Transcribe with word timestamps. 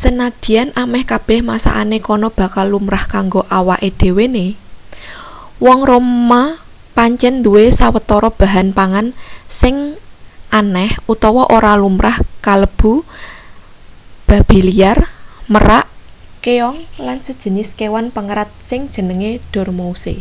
sanadyan 0.00 0.68
ameh 0.82 1.02
kabeh 1.12 1.38
masakane 1.50 1.98
kana 2.08 2.28
bakal 2.38 2.66
lumrah 2.72 3.04
kanggo 3.14 3.42
awake 3.58 3.88
dhewehewe 4.00 4.46
wong 5.66 5.80
roma 5.90 6.42
pancen 6.96 7.34
duwe 7.44 7.64
sawetara 7.78 8.30
bahan 8.40 8.68
pangan 8.78 9.06
sing 9.60 9.74
aneh 10.58 10.90
utawa 11.12 11.42
ora 11.56 11.72
lumrah 11.82 12.16
kalebu 12.46 12.92
babi 14.28 14.58
liar 14.68 14.98
merak 15.52 15.84
keong 16.44 16.78
lan 17.06 17.18
sajinis 17.26 17.70
kewan 17.78 18.06
pengerat 18.16 18.50
sing 18.68 18.80
jenenge 18.94 19.30
dormouse 19.52 20.14